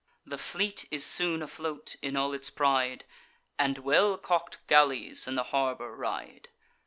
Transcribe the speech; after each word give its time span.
The 0.25 0.39
fleet 0.39 0.87
is 0.89 1.05
soon 1.05 1.43
afloat, 1.43 1.95
in 2.01 2.15
all 2.15 2.33
its 2.33 2.49
pride, 2.49 3.05
And 3.59 3.77
well 3.77 4.17
calk'd 4.17 4.57
galleys 4.65 5.27
in 5.27 5.35
the 5.35 5.43
harbour 5.53 5.95
ride. 5.95 6.49